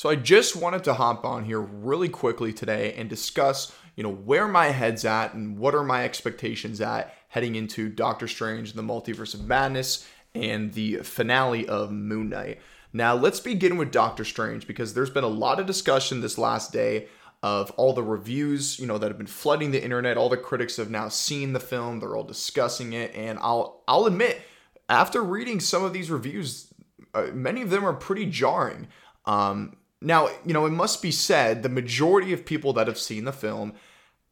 [0.00, 4.10] So I just wanted to hop on here really quickly today and discuss, you know,
[4.10, 8.80] where my head's at and what are my expectations at heading into Doctor Strange, the
[8.80, 12.62] Multiverse of Madness, and the finale of Moon Knight.
[12.94, 16.72] Now, let's begin with Doctor Strange because there's been a lot of discussion this last
[16.72, 17.08] day
[17.42, 20.16] of all the reviews, you know, that have been flooding the internet.
[20.16, 24.06] All the critics have now seen the film, they're all discussing it, and I'll I'll
[24.06, 24.40] admit
[24.88, 26.72] after reading some of these reviews,
[27.12, 28.88] uh, many of them are pretty jarring.
[29.26, 33.24] Um, now, you know, it must be said the majority of people that have seen
[33.24, 33.74] the film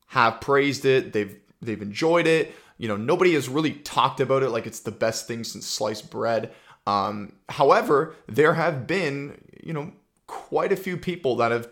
[0.09, 1.13] have praised it.
[1.13, 2.55] They've they've enjoyed it.
[2.79, 6.11] You know, nobody has really talked about it like it's the best thing since sliced
[6.11, 6.53] bread.
[6.87, 9.93] Um, however, there have been, you know,
[10.27, 11.69] quite a few people that have,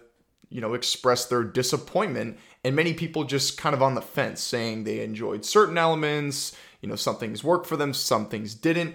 [0.51, 4.85] you know, expressed their disappointment, and many people just kind of on the fence, saying
[4.85, 6.55] they enjoyed certain elements.
[6.83, 8.95] You know, some things worked for them, some things didn't.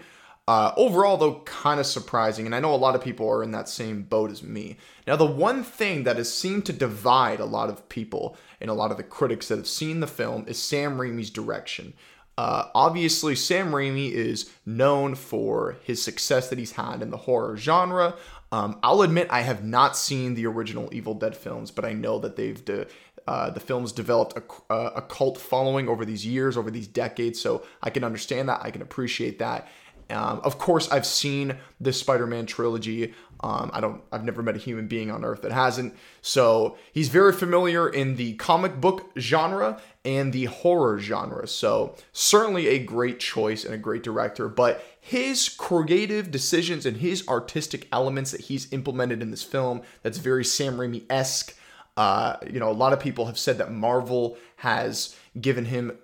[0.51, 3.51] Uh, overall, though, kind of surprising, and I know a lot of people are in
[3.51, 4.75] that same boat as me.
[5.07, 8.73] Now, the one thing that has seemed to divide a lot of people and a
[8.73, 11.93] lot of the critics that have seen the film is Sam Raimi's direction.
[12.37, 17.55] Uh, obviously, Sam Raimi is known for his success that he's had in the horror
[17.55, 18.15] genre.
[18.51, 22.19] Um, I'll admit I have not seen the original Evil Dead films, but I know
[22.19, 22.87] that they've de-
[23.25, 27.39] uh, the films developed a, uh, a cult following over these years, over these decades.
[27.39, 28.59] So I can understand that.
[28.61, 29.69] I can appreciate that.
[30.11, 33.13] Um, of course, I've seen the Spider-Man trilogy.
[33.43, 34.01] Um, I don't.
[34.11, 35.95] I've never met a human being on Earth that hasn't.
[36.21, 41.47] So he's very familiar in the comic book genre and the horror genre.
[41.47, 44.47] So certainly a great choice and a great director.
[44.47, 50.19] But his creative decisions and his artistic elements that he's implemented in this film that's
[50.19, 51.55] very Sam Raimi esque.
[51.97, 55.97] Uh, you know, a lot of people have said that Marvel has given him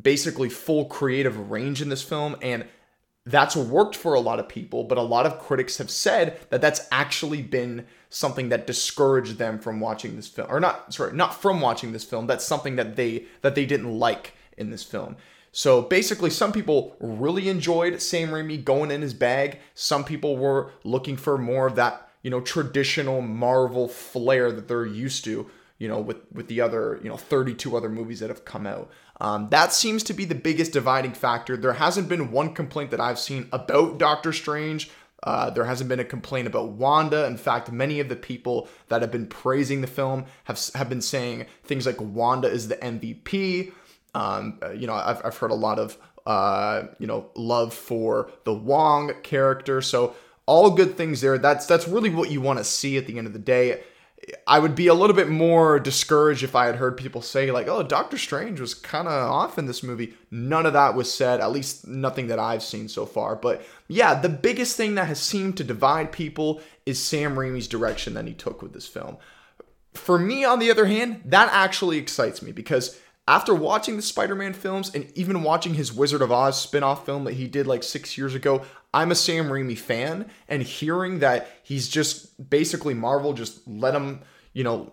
[0.00, 2.66] basically full creative range in this film and
[3.26, 6.60] that's worked for a lot of people, but a lot of critics have said that
[6.60, 11.40] that's actually been something that discouraged them from watching this film, or not sorry, not
[11.40, 12.28] from watching this film.
[12.28, 15.16] That's something that they that they didn't like in this film.
[15.50, 19.58] So basically, some people really enjoyed Sam Raimi going in his bag.
[19.74, 24.86] Some people were looking for more of that, you know, traditional Marvel flair that they're
[24.86, 28.44] used to, you know, with with the other, you know, 32 other movies that have
[28.44, 28.90] come out.
[29.20, 31.56] Um, that seems to be the biggest dividing factor.
[31.56, 34.90] There hasn't been one complaint that I've seen about Doctor Strange.
[35.22, 37.26] Uh, there hasn't been a complaint about Wanda.
[37.26, 41.02] In fact, many of the people that have been praising the film have have been
[41.02, 43.72] saying things like Wanda is the MVP.
[44.14, 48.30] Um, uh, you know, I've, I've heard a lot of uh, you know love for
[48.44, 49.80] the Wong character.
[49.82, 50.14] So
[50.46, 51.38] all good things there.
[51.38, 53.82] That's that's really what you want to see at the end of the day.
[54.46, 57.68] I would be a little bit more discouraged if I had heard people say, like,
[57.68, 60.14] oh, Doctor Strange was kind of off in this movie.
[60.32, 63.36] None of that was said, at least nothing that I've seen so far.
[63.36, 68.14] But yeah, the biggest thing that has seemed to divide people is Sam Raimi's direction
[68.14, 69.16] that he took with this film.
[69.94, 72.98] For me, on the other hand, that actually excites me because
[73.28, 77.34] after watching the Spider-Man films and even watching his Wizard of Oz spin-off film that
[77.34, 78.62] he did like 6 years ago,
[78.96, 84.22] I'm a Sam Raimi fan and hearing that he's just basically Marvel just let him,
[84.54, 84.90] you know,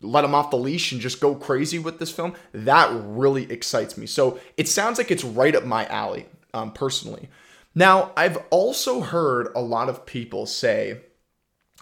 [0.00, 3.98] let him off the leash and just go crazy with this film, that really excites
[3.98, 4.06] me.
[4.06, 7.28] So, it sounds like it's right up my alley, um, personally.
[7.74, 11.00] Now, I've also heard a lot of people say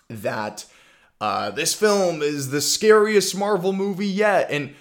[0.08, 0.64] that
[1.20, 4.50] uh, this film is the scariest Marvel movie yet.
[4.50, 4.74] And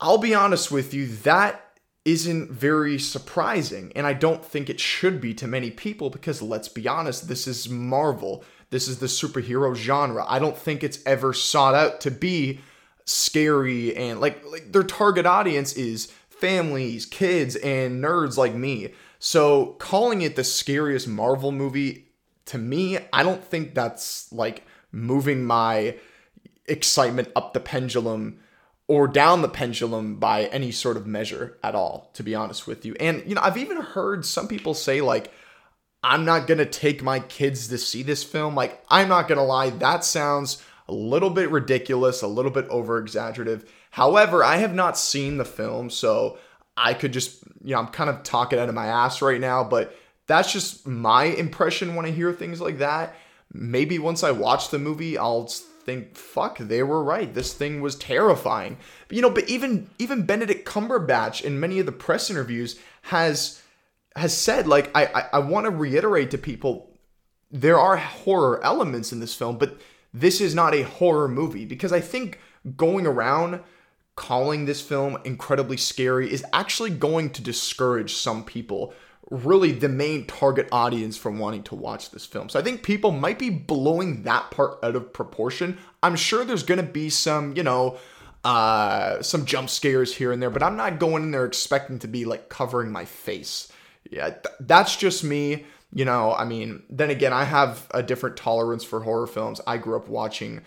[0.00, 1.61] I'll be honest with you, that
[2.04, 3.92] isn't very surprising.
[3.94, 7.46] And I don't think it should be to many people because let's be honest, this
[7.46, 8.44] is Marvel.
[8.70, 10.24] This is the superhero genre.
[10.26, 12.60] I don't think it's ever sought out to be
[13.04, 18.92] scary and like, like their target audience is families, kids, and nerds like me.
[19.18, 22.08] So calling it the scariest Marvel movie
[22.46, 25.96] to me, I don't think that's like moving my
[26.66, 28.40] excitement up the pendulum
[28.92, 32.84] or down the pendulum by any sort of measure at all, to be honest with
[32.84, 32.94] you.
[33.00, 35.32] And, you know, I've even heard some people say, like,
[36.02, 38.54] I'm not gonna take my kids to see this film.
[38.54, 42.98] Like, I'm not gonna lie, that sounds a little bit ridiculous, a little bit over
[42.98, 43.64] exaggerative.
[43.92, 46.36] However, I have not seen the film, so
[46.76, 49.64] I could just, you know, I'm kind of talking out of my ass right now,
[49.64, 49.96] but
[50.26, 53.16] that's just my impression when I hear things like that.
[53.54, 55.50] Maybe once I watch the movie, I'll
[55.84, 57.32] think, fuck, they were right.
[57.32, 58.78] This thing was terrifying.
[59.08, 63.62] But, you know, but even even Benedict Cumberbatch in many of the press interviews has
[64.16, 66.90] has said, like, I I, I want to reiterate to people,
[67.50, 69.80] there are horror elements in this film, but
[70.14, 72.38] this is not a horror movie because I think
[72.76, 73.60] going around
[74.14, 78.92] calling this film incredibly scary is actually going to discourage some people
[79.30, 82.48] really the main target audience from wanting to watch this film.
[82.48, 85.78] So I think people might be blowing that part out of proportion.
[86.02, 87.98] I'm sure there's going to be some, you know,
[88.44, 92.08] uh, some jump scares here and there, but I'm not going in there expecting to
[92.08, 93.70] be like covering my face.
[94.10, 95.64] Yeah, th- that's just me.
[95.94, 99.60] You know, I mean, then again, I have a different tolerance for horror films.
[99.66, 100.62] I grew up watching,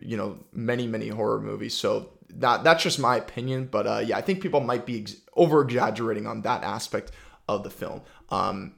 [0.00, 1.74] you know, many, many horror movies.
[1.74, 3.66] So that that's just my opinion.
[3.66, 7.12] But uh, yeah, I think people might be ex- over exaggerating on that aspect
[7.48, 8.02] of the film.
[8.30, 8.74] Um,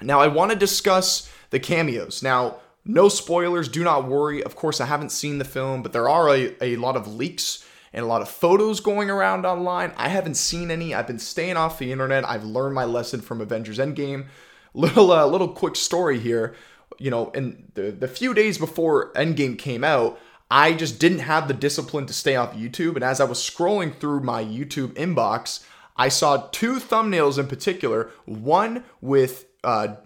[0.00, 2.22] now, I want to discuss the cameos.
[2.22, 4.42] Now, no spoilers, do not worry.
[4.42, 7.64] Of course, I haven't seen the film, but there are a, a lot of leaks
[7.92, 9.92] and a lot of photos going around online.
[9.96, 10.94] I haven't seen any.
[10.94, 12.28] I've been staying off the internet.
[12.28, 14.26] I've learned my lesson from Avengers Endgame.
[14.74, 16.54] Little uh, little quick story here.
[16.98, 20.18] You know, in the the few days before Endgame came out,
[20.50, 22.94] I just didn't have the discipline to stay off YouTube.
[22.94, 25.62] And as I was scrolling through my YouTube inbox,
[25.96, 28.10] I saw two thumbnails in particular.
[28.24, 29.96] One with uh,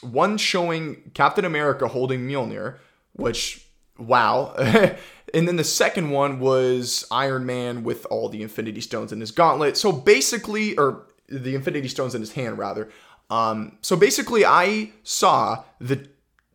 [0.00, 2.78] one showing Captain America holding Mjolnir,
[3.12, 3.66] which
[3.98, 4.54] wow.
[5.34, 9.30] and then the second one was Iron Man with all the Infinity Stones in his
[9.30, 9.76] gauntlet.
[9.76, 12.90] So basically, or the Infinity Stones in his hand rather.
[13.30, 16.08] Um, so basically, I saw the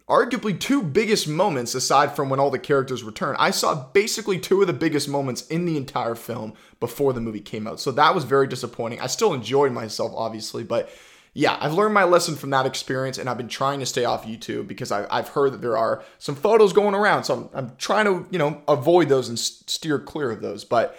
[0.09, 3.35] arguably two biggest moments aside from when all the characters return.
[3.39, 7.39] I saw basically two of the biggest moments in the entire film before the movie
[7.39, 7.79] came out.
[7.79, 9.00] So that was very disappointing.
[9.00, 10.89] I still enjoyed myself, obviously, but
[11.33, 14.25] yeah, I've learned my lesson from that experience, and I've been trying to stay off
[14.25, 17.23] YouTube because I, have heard that there are some photos going around.
[17.23, 20.65] So I'm, I'm trying to, you know, avoid those and steer clear of those.
[20.65, 20.97] But,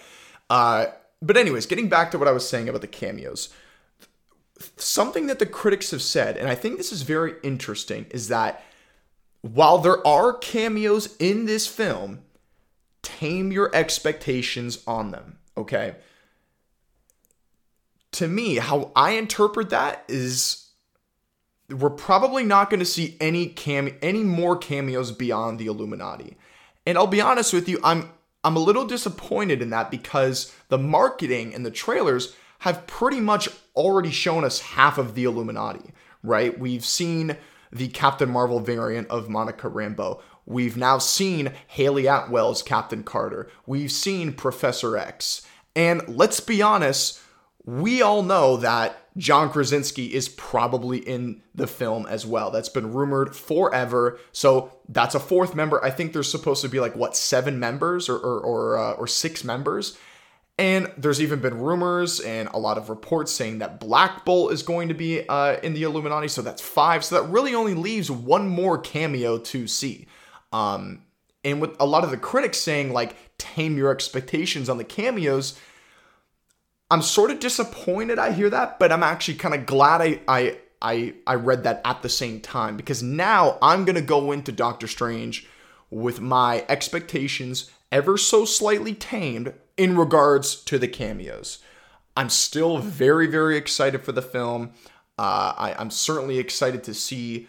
[0.48, 0.86] uh,
[1.20, 3.48] but anyways, getting back to what I was saying about the cameos,
[4.76, 8.62] something that the critics have said, and I think this is very interesting, is that
[9.42, 12.20] while there are cameos in this film,
[13.02, 15.96] tame your expectations on them, okay?
[18.12, 20.70] To me, how I interpret that is
[21.70, 26.36] we're probably not going to see any cam any more cameos beyond the Illuminati.
[26.84, 28.10] And I'll be honest with you, I'm
[28.42, 33.48] I'm a little disappointed in that because the marketing and the trailers have pretty much
[33.76, 36.58] already shown us half of the Illuminati, right?
[36.58, 37.36] We've seen
[37.72, 40.20] the Captain Marvel variant of Monica Rambeau.
[40.46, 43.48] We've now seen Hayley Atwell's Captain Carter.
[43.66, 45.42] We've seen Professor X.
[45.76, 47.20] And let's be honest,
[47.64, 52.50] we all know that John Krasinski is probably in the film as well.
[52.50, 54.18] That's been rumored forever.
[54.32, 55.82] So that's a fourth member.
[55.84, 59.06] I think there's supposed to be like what seven members or or or, uh, or
[59.06, 59.98] six members.
[60.60, 64.62] And there's even been rumors and a lot of reports saying that Black Bolt is
[64.62, 66.28] going to be uh, in the Illuminati.
[66.28, 67.02] So that's five.
[67.02, 70.06] So that really only leaves one more cameo to see.
[70.52, 71.06] Um,
[71.42, 75.58] and with a lot of the critics saying, like, tame your expectations on the cameos,
[76.90, 80.58] I'm sort of disappointed I hear that, but I'm actually kind of glad I, I,
[80.82, 84.52] I, I read that at the same time because now I'm going to go into
[84.52, 85.46] Doctor Strange
[85.88, 91.58] with my expectations ever so slightly tamed in regards to the cameos.
[92.14, 94.72] I'm still very, very excited for the film.
[95.18, 97.48] Uh, I, I'm certainly excited to see,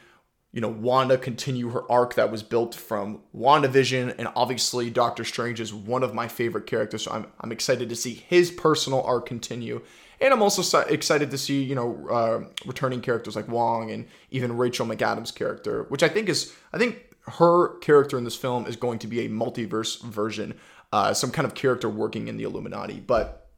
[0.54, 5.60] you know, Wanda continue her arc that was built from WandaVision, and obviously Doctor Strange
[5.60, 9.25] is one of my favorite characters, so I'm, I'm excited to see his personal arc
[9.25, 9.81] continue.
[10.22, 14.56] And I'm also excited to see, you know, uh, returning characters like Wong and even
[14.56, 18.78] Rachel McAdams' character, which I think is, I think her character in this film is
[18.78, 20.57] going to be a multiverse version,
[20.91, 22.99] uh, some kind of character working in the Illuminati.
[22.99, 23.49] But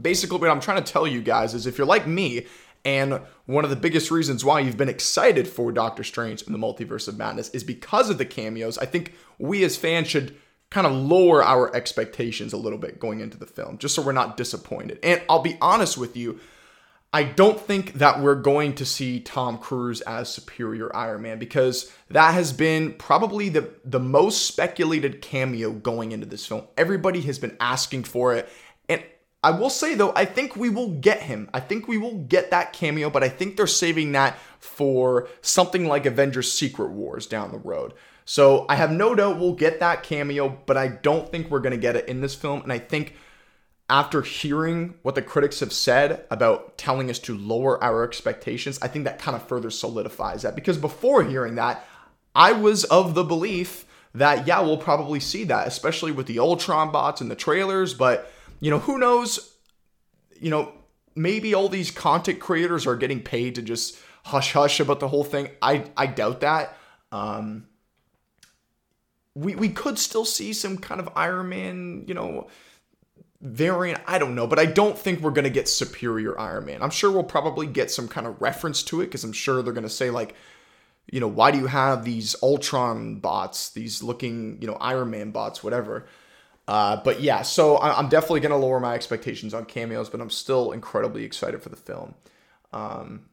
[0.00, 2.46] basically, what I'm trying to tell you guys is if you're like me,
[2.84, 6.58] and one of the biggest reasons why you've been excited for Doctor Strange in the
[6.58, 8.76] Multiverse of Madness is because of the cameos.
[8.76, 10.36] I think we as fans should
[10.70, 14.12] kind of lower our expectations a little bit going into the film, just so we're
[14.12, 14.98] not disappointed.
[15.02, 16.40] And I'll be honest with you,
[17.14, 21.92] I don't think that we're going to see Tom Cruise as superior Iron Man because
[22.10, 26.66] that has been probably the the most speculated cameo going into this film.
[26.76, 28.48] Everybody has been asking for it.
[28.88, 29.00] And
[29.44, 31.48] I will say though, I think we will get him.
[31.54, 35.86] I think we will get that cameo, but I think they're saving that for something
[35.86, 37.94] like Avengers Secret Wars down the road.
[38.24, 41.74] So I have no doubt we'll get that cameo, but I don't think we're going
[41.74, 42.62] to get it in this film.
[42.62, 43.14] And I think
[43.94, 48.88] after hearing what the critics have said about telling us to lower our expectations, I
[48.88, 50.56] think that kind of further solidifies that.
[50.56, 51.86] Because before hearing that,
[52.34, 56.90] I was of the belief that, yeah, we'll probably see that, especially with the Ultron
[56.90, 57.94] bots and the trailers.
[57.94, 59.54] But, you know, who knows?
[60.40, 60.72] You know,
[61.14, 65.22] maybe all these content creators are getting paid to just hush hush about the whole
[65.22, 65.50] thing.
[65.62, 66.76] I, I doubt that.
[67.12, 67.68] Um,
[69.36, 72.48] we, we could still see some kind of Iron Man, you know,
[73.44, 74.00] variant.
[74.06, 76.82] I don't know, but I don't think we're gonna get Superior Iron Man.
[76.82, 79.74] I'm sure we'll probably get some kind of reference to it because I'm sure they're
[79.74, 80.34] gonna say like,
[81.12, 85.30] you know, why do you have these Ultron bots, these looking, you know, Iron Man
[85.30, 86.06] bots, whatever.
[86.66, 90.72] Uh, but yeah, so I'm definitely gonna lower my expectations on cameos, but I'm still
[90.72, 92.14] incredibly excited for the film.
[92.72, 93.26] Um,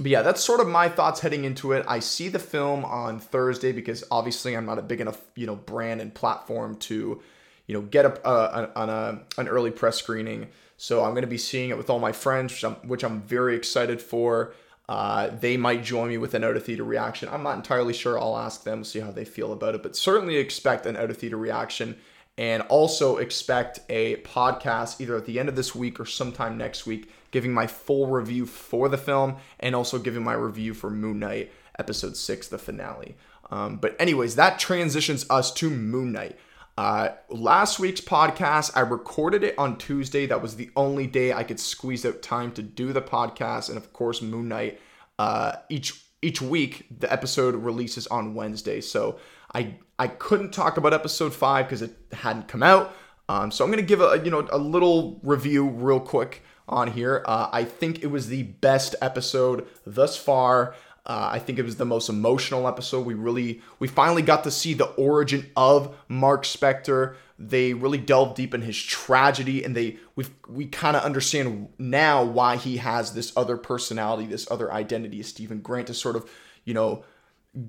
[0.00, 1.84] but yeah, that's sort of my thoughts heading into it.
[1.86, 5.56] I see the film on Thursday because obviously I'm not a big enough, you know,
[5.56, 7.22] brand and platform to,
[7.66, 10.48] you know, get uh, on a an early press screening.
[10.76, 13.20] So I'm going to be seeing it with all my friends, which I'm, which I'm
[13.22, 14.54] very excited for.
[14.88, 17.28] Uh, they might join me with an out of theater reaction.
[17.30, 18.18] I'm not entirely sure.
[18.18, 21.16] I'll ask them, see how they feel about it, but certainly expect an out of
[21.16, 21.96] theater reaction
[22.36, 26.86] and also expect a podcast either at the end of this week or sometime next
[26.86, 31.18] week giving my full review for the film and also giving my review for Moon
[31.18, 33.16] Knight episode 6 the finale
[33.50, 36.36] um, but anyways that transitions us to Moon Knight
[36.76, 41.42] uh, last week's podcast i recorded it on tuesday that was the only day i
[41.42, 44.80] could squeeze out time to do the podcast and of course moon knight
[45.18, 49.18] uh, each each week the episode releases on wednesday so
[49.54, 52.94] I I couldn't talk about episode five because it hadn't come out.
[53.28, 57.22] Um, so I'm gonna give a you know a little review real quick on here.
[57.26, 60.74] Uh, I think it was the best episode thus far.
[61.06, 63.04] Uh, I think it was the most emotional episode.
[63.04, 67.16] We really we finally got to see the origin of Mark Spector.
[67.38, 72.24] They really delved deep in his tragedy, and they we we kind of understand now
[72.24, 76.30] why he has this other personality, this other identity Stephen Grant to sort of
[76.64, 77.04] you know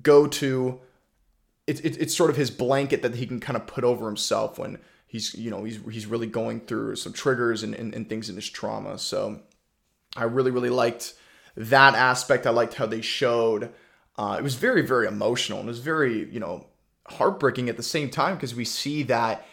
[0.02, 0.80] go to
[1.68, 4.58] it's it, it's sort of his blanket that he can kind of put over himself
[4.58, 8.30] when he's you know he's he's really going through some triggers and, and, and things
[8.30, 8.98] in his trauma.
[8.98, 9.42] So
[10.16, 11.16] I really really liked
[11.56, 12.46] that aspect.
[12.46, 13.72] I liked how they showed.
[14.18, 16.68] Uh, it was very very emotional and it was very you know
[17.08, 19.46] heartbreaking at the same time because we see that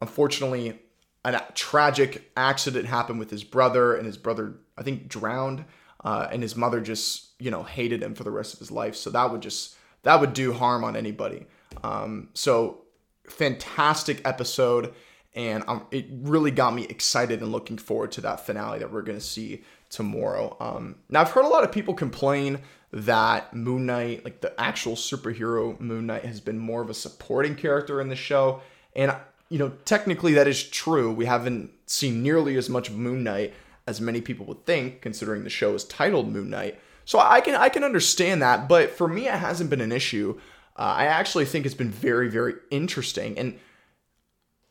[0.00, 0.80] unfortunately
[1.24, 5.64] a tragic accident happened with his brother and his brother I think drowned
[6.04, 8.96] uh, and his mother just you know hated him for the rest of his life.
[8.96, 11.46] So that would just that would do harm on anybody.
[11.82, 12.82] Um, so
[13.28, 14.94] fantastic episode,
[15.34, 19.20] and it really got me excited and looking forward to that finale that we're gonna
[19.20, 20.56] see tomorrow.
[20.60, 22.60] Um, now I've heard a lot of people complain
[22.92, 27.54] that Moon Knight, like the actual superhero Moon Knight, has been more of a supporting
[27.54, 28.62] character in the show,
[28.96, 29.14] and
[29.48, 31.12] you know technically that is true.
[31.12, 33.54] We haven't seen nearly as much Moon Knight
[33.86, 36.78] as many people would think, considering the show is titled Moon Knight.
[37.04, 40.38] So I can I can understand that, but for me, it hasn't been an issue.
[40.76, 43.58] Uh, I actually think it's been very very interesting, and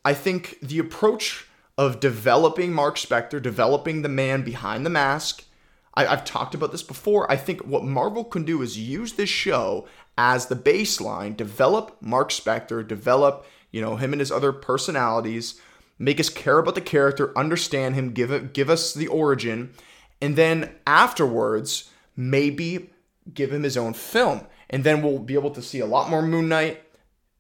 [0.08, 1.48] I think the approach
[1.78, 5.44] of developing Mark Spector, developing the man behind the mask.
[5.96, 7.30] I, I've talked about this before.
[7.30, 9.86] I think what Marvel can do is use this show
[10.18, 15.60] as the baseline, develop Mark Spector, develop you know him and his other personalities,
[16.00, 19.74] make us care about the character, understand him, give it, give us the origin,
[20.22, 22.92] and then afterwards maybe
[23.34, 24.48] give him his own film.
[24.70, 26.82] And then we'll be able to see a lot more Moon Knight,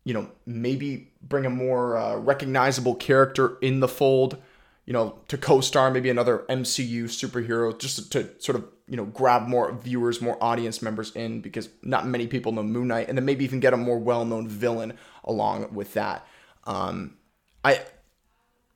[0.07, 4.37] you know, maybe bring a more uh, recognizable character in the fold,
[4.85, 8.95] you know, to co star maybe another MCU superhero just to, to sort of, you
[8.95, 13.09] know, grab more viewers, more audience members in because not many people know Moon Knight.
[13.09, 14.93] And then maybe even get a more well known villain
[15.25, 16.25] along with that.
[16.63, 17.17] Um,
[17.65, 17.81] I,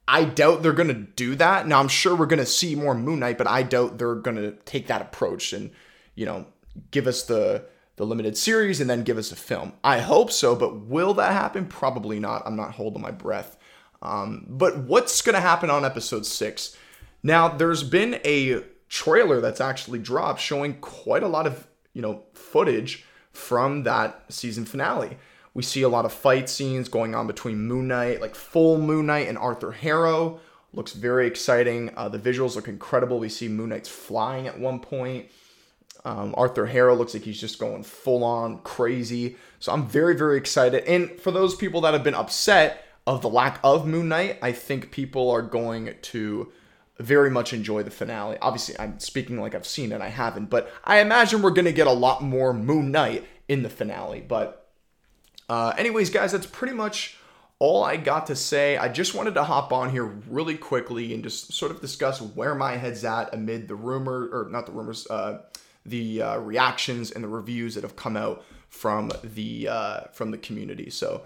[0.09, 1.65] I doubt they're gonna do that.
[1.65, 4.88] Now I'm sure we're gonna see more Moon Knight, but I doubt they're gonna take
[4.88, 5.71] that approach and
[6.13, 6.45] you know,
[6.91, 7.63] give us the
[8.01, 9.74] the limited series and then give us a film.
[9.84, 11.67] I hope so, but will that happen?
[11.67, 12.41] Probably not.
[12.48, 13.58] I'm not holding my breath.
[14.01, 16.75] Um, but what's going to happen on episode six?
[17.22, 22.24] Now, there's been a trailer that's actually dropped showing quite a lot of you know
[22.34, 25.20] footage from that season finale.
[25.53, 29.05] We see a lot of fight scenes going on between Moon Knight, like full Moon
[29.05, 30.39] Knight and Arthur Harrow.
[30.74, 31.91] Looks very exciting.
[31.96, 33.20] Uh, the visuals look incredible.
[33.20, 35.27] We see Moon Knight's flying at one point.
[36.03, 39.38] Um, Arthur Harrow looks like he's just going full on crazy.
[39.60, 40.84] So I'm very, very excited.
[40.86, 44.51] And for those people that have been upset of the lack of Moon Knight, I
[44.51, 46.51] think people are going to
[47.00, 48.38] very much enjoy the finale.
[48.41, 51.72] Obviously, I'm speaking like I've seen it, I haven't, but I imagine we're going to
[51.72, 54.22] get a lot more Moon Knight in the finale.
[54.22, 54.72] But,
[55.50, 57.17] uh, anyways, guys, that's pretty much
[57.58, 58.77] all I got to say.
[58.77, 62.55] I just wanted to hop on here really quickly and just sort of discuss where
[62.55, 65.41] my head's at amid the rumor, or not the rumors, uh,
[65.85, 70.38] the uh, reactions and the reviews that have come out from the uh, from the
[70.38, 70.89] community.
[70.89, 71.23] So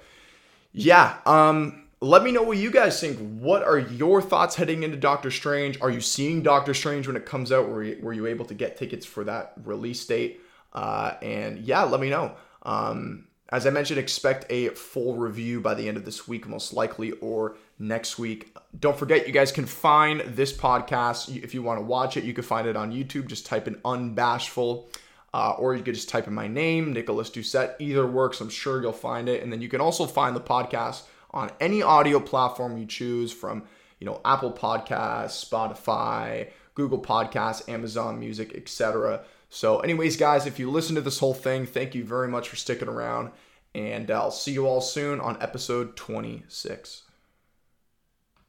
[0.71, 3.17] yeah, um, let me know what you guys think.
[3.39, 5.79] What are your thoughts heading into Doctor Strange?
[5.81, 7.69] Are you seeing Doctor Strange when it comes out?
[7.69, 10.41] Were you, were you able to get tickets for that release date?
[10.73, 12.35] Uh, and yeah, let me know.
[12.63, 16.73] Um, As I mentioned, expect a full review by the end of this week, most
[16.73, 18.55] likely, or next week.
[18.79, 21.43] Don't forget, you guys can find this podcast.
[21.43, 23.27] If you want to watch it, you can find it on YouTube.
[23.27, 24.85] Just type in Unbashful,
[25.33, 27.75] uh, or you could just type in my name, Nicholas Doucette.
[27.79, 28.41] Either works.
[28.41, 29.43] I'm sure you'll find it.
[29.43, 33.63] And then you can also find the podcast on any audio platform you choose from,
[33.99, 39.23] you know, Apple Podcasts, Spotify, Google Podcasts, Amazon Music, etc.
[39.55, 42.57] So, anyways, guys, if you listen to this whole thing, thank you very much for
[42.57, 43.31] sticking around.
[43.73, 47.03] And uh, I'll see you all soon on episode 26.